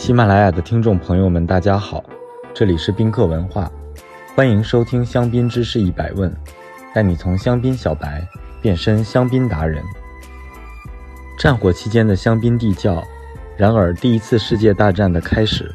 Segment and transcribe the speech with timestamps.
[0.00, 2.02] 喜马拉雅的听众朋友们，大家好，
[2.54, 3.70] 这里是宾客文化，
[4.34, 6.34] 欢迎收听香槟知识一百问，
[6.94, 8.26] 带你从香槟小白
[8.62, 9.84] 变身香槟达人。
[11.38, 13.04] 战火期间的香槟地窖，
[13.58, 15.70] 然而第一次世界大战的开始，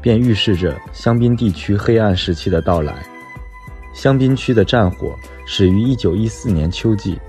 [0.00, 2.94] 便预示着香槟地区黑暗时期的到来。
[3.92, 5.14] 香槟区的战火
[5.44, 7.20] 始于1914年秋季，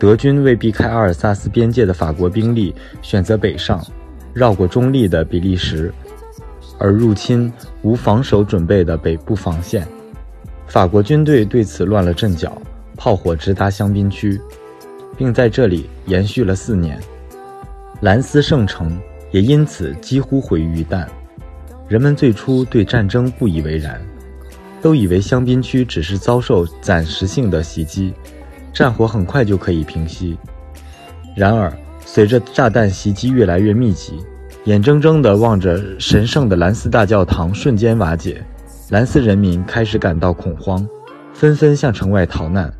[0.00, 3.80] 德军为避开阿尔萨斯边界的法国兵力，选择北上。
[4.34, 5.94] 绕过中立的比利时，
[6.78, 7.50] 而入侵
[7.82, 9.86] 无防守准备的北部防线。
[10.66, 12.60] 法国军队对此乱了阵脚，
[12.96, 14.40] 炮火直达香槟区，
[15.16, 17.00] 并在这里延续了四年。
[18.00, 21.06] 兰斯圣城也因此几乎毁于一旦。
[21.86, 24.00] 人们最初对战争不以为然，
[24.82, 28.12] 都以为香槟区只是遭受暂时性的袭击，
[28.72, 30.36] 战火很快就可以平息。
[31.36, 31.72] 然而，
[32.04, 34.18] 随着炸弹袭击越来越密集，
[34.64, 38.42] 眼睁睁地望着神圣的兰斯大教堂瞬间瓦解，
[38.90, 40.86] 兰斯人民开始感到恐慌，
[41.32, 42.72] 纷纷向城外逃难。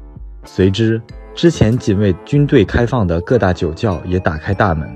[0.44, 1.00] 随之，
[1.34, 4.88] 之前仅为军队开放的各大酒窖也打开大门。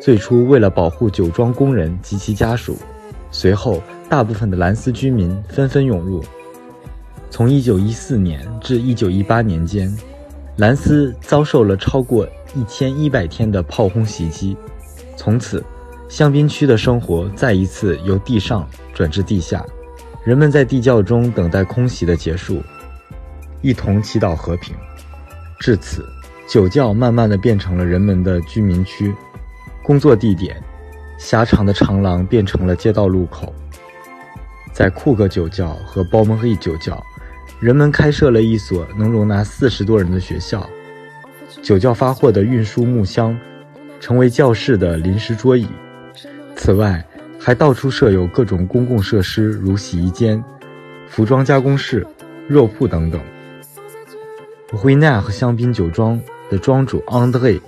[0.00, 2.76] 最初为了保护酒庄工人及其家属，
[3.30, 6.22] 随后大部分的兰斯居民纷纷涌入。
[7.30, 9.94] 从1914年至1918年间，
[10.56, 12.26] 兰斯遭受了超过。
[12.54, 14.56] 一千一百天的炮轰袭击，
[15.14, 15.62] 从此，
[16.08, 19.62] 香槟区的生活再一次由地上转至地下。
[20.24, 22.62] 人们在地窖中等待空袭的结束，
[23.60, 24.74] 一同祈祷和平。
[25.60, 26.02] 至此，
[26.48, 29.14] 酒窖慢慢的变成了人们的居民区、
[29.82, 30.56] 工作地点。
[31.18, 33.52] 狭长的长廊变成了街道路口。
[34.72, 36.98] 在库克酒窖和包蒙利酒窖，
[37.58, 40.68] 人们开设了一所能容纳四十多人的学校。
[41.62, 43.38] 酒窖发货的运输木箱，
[43.98, 45.66] 成为教室的临时桌椅。
[46.54, 47.02] 此外，
[47.40, 50.42] 还到处设有各种公共设施，如洗衣间、
[51.08, 52.06] 服装加工室、
[52.46, 53.20] 肉铺等等。
[54.84, 57.58] 维纳和香槟酒庄的庄主安德烈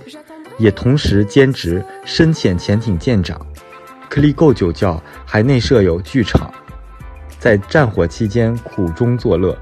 [0.57, 3.39] 也同时兼职深潜潜艇舰长。
[4.07, 6.53] 克利购酒窖还内设有剧场，
[7.39, 9.57] 在战火期间苦中作乐。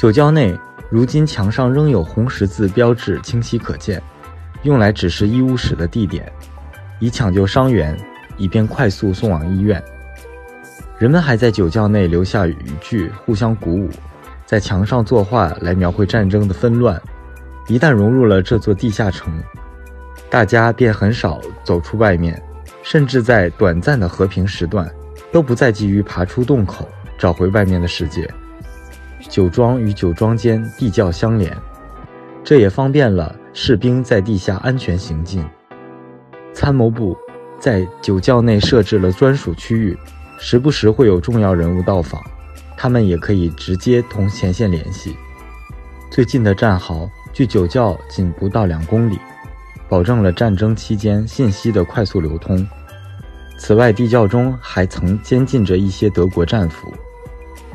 [0.00, 0.58] 酒窖内。
[0.88, 4.02] 如今墙上仍有红十字标志清晰可见，
[4.62, 6.32] 用来指示医务室的地点，
[7.00, 7.94] 以抢救伤员，
[8.38, 9.80] 以便快速送往医院。
[10.96, 13.90] 人们还在酒窖内留下语句，互相鼓舞，
[14.46, 16.98] 在墙上作画来描绘战争的纷乱。
[17.68, 19.30] 一旦融入了这座地下城，
[20.30, 22.42] 大家便很少走出外面，
[22.82, 24.90] 甚至在短暂的和平时段，
[25.30, 26.88] 都不再急于爬出洞口，
[27.18, 28.26] 找回外面的世界。
[29.28, 31.56] 酒庄与酒庄间地窖相连，
[32.42, 35.44] 这也方便了士兵在地下安全行进。
[36.52, 37.16] 参谋部
[37.58, 39.96] 在酒窖内设置了专属区域，
[40.38, 42.20] 时不时会有重要人物到访，
[42.76, 45.16] 他们也可以直接同前线联系。
[46.10, 49.18] 最近的战壕距酒窖仅不到两公里，
[49.88, 52.66] 保证了战争期间信息的快速流通。
[53.58, 56.92] 此外，地窖中还曾监禁着一些德国战俘。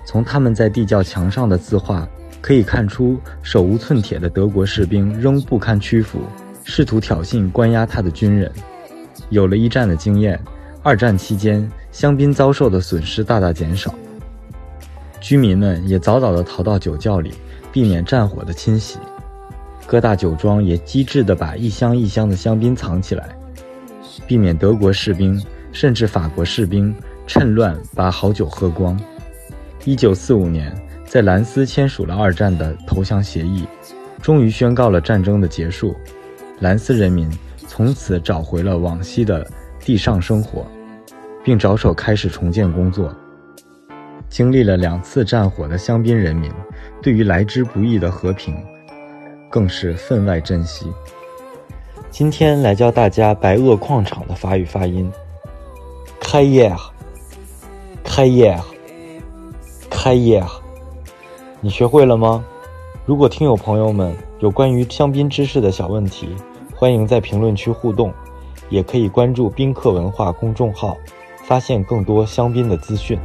[0.05, 2.07] 从他们在地窖墙上的字画
[2.41, 6.19] 可以看出，手无寸铁的德国士兵仍不堪屈服，
[6.63, 8.51] 试图挑衅关押他的军人。
[9.29, 10.39] 有了一战的经验，
[10.83, 13.93] 二战期间香槟遭受的损失大大减少，
[15.19, 17.33] 居民们也早早地逃到酒窖里，
[17.71, 18.99] 避免战火的侵袭。
[19.87, 23.35] 各大酒庄也机智地把一箱一箱的香槟藏起来，
[24.27, 26.93] 避免德国士兵甚至法国士兵
[27.25, 28.99] 趁乱把好酒喝光。
[29.85, 30.75] 一九四五年，
[31.05, 33.67] 在兰斯签署了二战的投降协议，
[34.19, 35.95] 终于宣告了战争的结束。
[36.59, 37.29] 兰斯人民
[37.67, 39.45] 从此找回了往昔的
[39.79, 40.65] 地上生活，
[41.43, 43.15] 并着手开始重建工作。
[44.27, 46.51] 经历了两次战火的香槟人民，
[46.99, 48.57] 对于来之不易的和平，
[49.51, 50.91] 更是分外珍惜。
[52.09, 55.11] 今天来教大家白垩矿场的法语发音：
[56.19, 56.75] 开业，
[58.03, 58.59] 开业。
[60.05, 60.45] 嗨耶，
[61.61, 62.45] 你学会了吗？
[63.07, 66.29] 如果听友朋友们有关于香槟知识的小问题，
[66.75, 68.13] 欢迎在评论区互动，
[68.69, 70.95] 也可以关注宾客文化公众号，
[71.45, 73.17] 发现更多香槟的资讯。